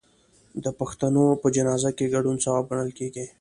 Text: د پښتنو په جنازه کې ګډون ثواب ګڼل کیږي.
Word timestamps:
د 0.63 0.65
پښتنو 0.79 1.25
په 1.41 1.47
جنازه 1.55 1.91
کې 1.97 2.11
ګډون 2.13 2.35
ثواب 2.43 2.63
ګڼل 2.71 2.89
کیږي. 2.99 3.25